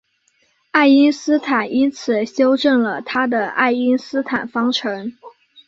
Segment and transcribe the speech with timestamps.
[0.71, 5.13] 爱因斯坦因此修正了他的爱因斯坦方程。